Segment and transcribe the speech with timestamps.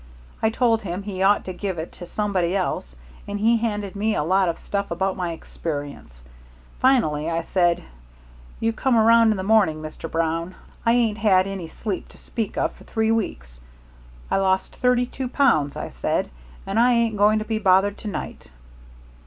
[0.41, 2.95] I told him he ought to give it to somebody else,
[3.27, 6.23] and he handed me a lot of stuff about my experience.
[6.79, 7.83] Finally I said:
[8.59, 10.09] 'You come around in the morning, Mr.
[10.09, 10.55] Brown.
[10.87, 13.59] I ain't had any sleep to speak of for three weeks.
[14.31, 16.31] I lost thirty two pounds,' I said,
[16.65, 18.49] 'and I ain't going to be bothered to night.'